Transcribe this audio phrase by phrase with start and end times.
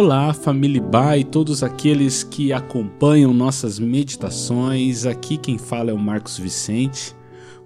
[0.00, 5.04] Olá, família Ba e todos aqueles que acompanham nossas meditações.
[5.04, 7.16] Aqui quem fala é o Marcos Vicente.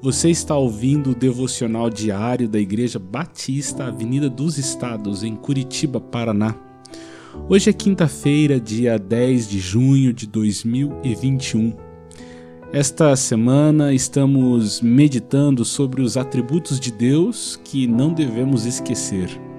[0.01, 6.55] Você está ouvindo o devocional diário da Igreja Batista, Avenida dos Estados, em Curitiba, Paraná.
[7.51, 11.75] Hoje é quinta-feira, dia 10 de junho de 2021.
[12.73, 19.52] Esta semana estamos meditando sobre os atributos de Deus que não devemos esquecer.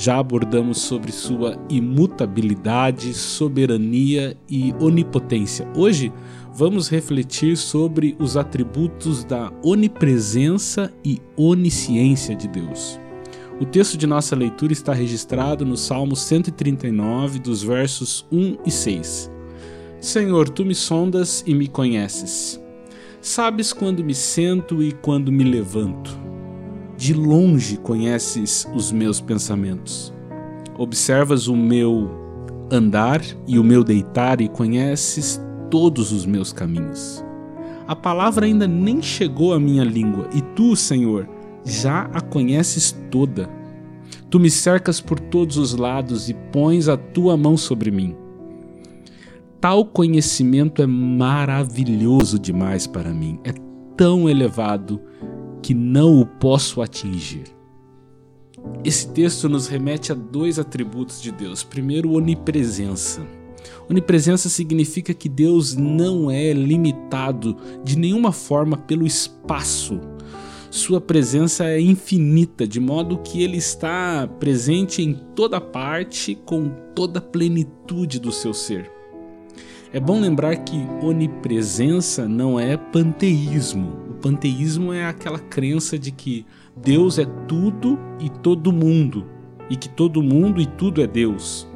[0.00, 5.68] Já abordamos sobre sua imutabilidade, soberania e onipotência.
[5.76, 6.10] Hoje
[6.54, 12.98] vamos refletir sobre os atributos da onipresença e onisciência de Deus.
[13.60, 19.30] O texto de nossa leitura está registrado no Salmo 139, dos versos 1 e 6.
[20.00, 22.58] Senhor, tu me sondas e me conheces.
[23.20, 26.29] Sabes quando me sento e quando me levanto
[27.00, 30.12] de longe conheces os meus pensamentos.
[30.76, 32.10] Observas o meu
[32.70, 37.24] andar e o meu deitar e conheces todos os meus caminhos.
[37.88, 41.26] A palavra ainda nem chegou à minha língua e tu, Senhor,
[41.64, 43.48] já a conheces toda.
[44.28, 48.14] Tu me cercas por todos os lados e pões a tua mão sobre mim.
[49.58, 53.54] Tal conhecimento é maravilhoso demais para mim, é
[53.96, 55.00] tão elevado
[55.62, 57.44] que não o posso atingir.
[58.84, 61.62] Esse texto nos remete a dois atributos de Deus.
[61.62, 63.26] Primeiro, onipresença.
[63.88, 70.00] Onipresença significa que Deus não é limitado de nenhuma forma pelo espaço.
[70.70, 77.18] Sua presença é infinita, de modo que ele está presente em toda parte com toda
[77.18, 78.90] a plenitude do seu ser.
[79.92, 84.09] É bom lembrar que onipresença não é panteísmo.
[84.20, 86.44] O panteísmo é aquela crença de que
[86.76, 89.24] Deus é tudo e todo mundo,
[89.70, 91.66] e que todo mundo e tudo é Deus.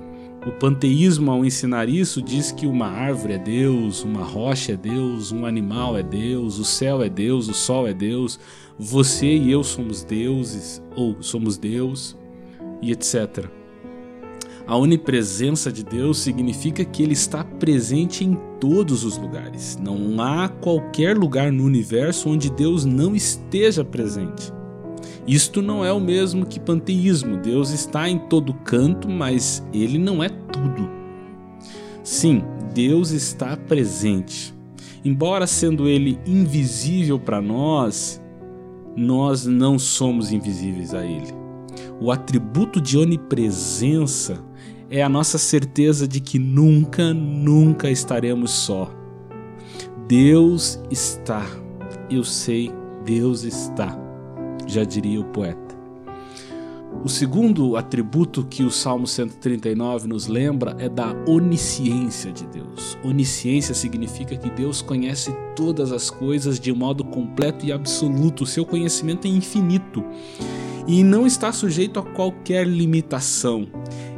[0.46, 5.32] O panteísmo, ao ensinar isso, diz que uma árvore é Deus, uma rocha é Deus,
[5.32, 8.38] um animal é Deus, o céu é Deus, o sol é Deus,
[8.78, 12.14] você e eu somos deuses, ou somos Deus,
[12.82, 13.48] e etc.
[14.66, 19.78] A onipresença de Deus significa que Ele está presente em todos os lugares.
[19.82, 24.50] Não há qualquer lugar no universo onde Deus não esteja presente.
[25.26, 27.36] Isto não é o mesmo que panteísmo.
[27.36, 30.88] Deus está em todo canto, mas Ele não é tudo.
[32.02, 32.42] Sim,
[32.72, 34.54] Deus está presente.
[35.04, 38.18] Embora sendo Ele invisível para nós,
[38.96, 41.34] nós não somos invisíveis a Ele.
[42.00, 44.42] O atributo de onipresença
[44.94, 48.88] é a nossa certeza de que nunca, nunca estaremos só.
[50.06, 51.44] Deus está.
[52.08, 52.70] Eu sei,
[53.04, 53.98] Deus está,
[54.68, 55.74] já diria o poeta.
[57.04, 62.96] O segundo atributo que o Salmo 139 nos lembra é da onisciência de Deus.
[63.02, 68.44] Onisciência significa que Deus conhece todas as coisas de modo completo e absoluto.
[68.44, 70.04] O seu conhecimento é infinito
[70.86, 73.66] e não está sujeito a qualquer limitação.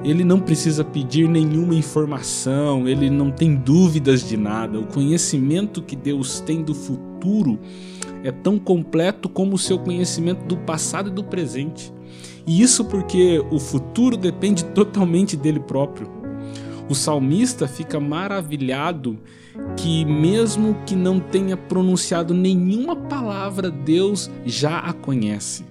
[0.05, 4.79] Ele não precisa pedir nenhuma informação, ele não tem dúvidas de nada.
[4.79, 7.59] O conhecimento que Deus tem do futuro
[8.23, 11.93] é tão completo como o seu conhecimento do passado e do presente.
[12.47, 16.09] E isso porque o futuro depende totalmente dele próprio.
[16.89, 19.19] O salmista fica maravilhado
[19.77, 25.65] que, mesmo que não tenha pronunciado nenhuma palavra, Deus já a conhece.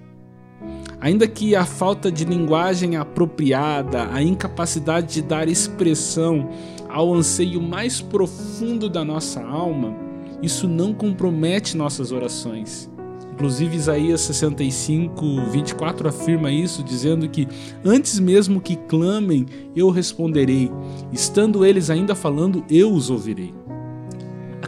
[1.06, 6.48] Ainda que a falta de linguagem apropriada, a incapacidade de dar expressão
[6.88, 9.94] ao anseio mais profundo da nossa alma,
[10.42, 12.90] isso não compromete nossas orações.
[13.32, 17.46] Inclusive, Isaías 65, 24 afirma isso, dizendo que
[17.84, 19.46] antes mesmo que clamem,
[19.76, 20.72] eu responderei,
[21.12, 23.54] estando eles ainda falando, eu os ouvirei.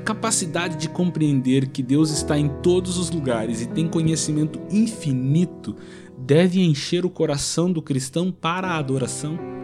[0.09, 5.77] Capacidade de compreender que Deus está em todos os lugares e tem conhecimento infinito
[6.17, 9.58] deve encher o coração do cristão para a adoração.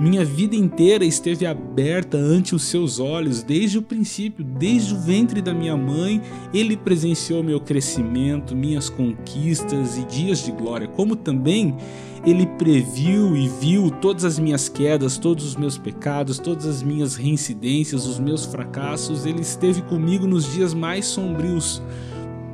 [0.00, 5.40] Minha vida inteira esteve aberta ante os seus olhos desde o princípio, desde o ventre
[5.40, 6.20] da minha mãe.
[6.52, 11.76] Ele presenciou meu crescimento, minhas conquistas e dias de glória, como também
[12.24, 17.16] ele previu e viu todas as minhas quedas, todos os meus pecados, todas as minhas
[17.16, 19.26] reincidências, os meus fracassos.
[19.26, 21.82] Ele esteve comigo nos dias mais sombrios.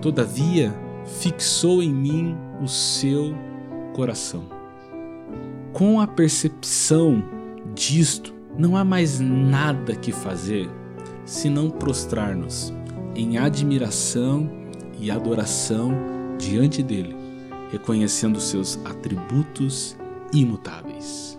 [0.00, 0.74] Todavia,
[1.20, 3.34] fixou em mim o seu
[3.94, 4.57] coração.
[5.72, 7.22] Com a percepção
[7.74, 10.68] disto, não há mais nada que fazer
[11.24, 12.72] senão prostrar-nos
[13.14, 14.50] em admiração
[14.98, 15.92] e adoração
[16.38, 17.14] diante dele,
[17.70, 19.96] reconhecendo seus atributos
[20.32, 21.37] imutáveis.